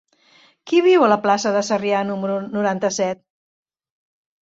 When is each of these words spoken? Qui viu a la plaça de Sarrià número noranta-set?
Qui 0.71 0.79
viu 0.85 1.05
a 1.07 1.09
la 1.11 1.19
plaça 1.27 1.53
de 1.59 1.63
Sarrià 1.69 2.01
número 2.09 2.41
noranta-set? 2.57 3.25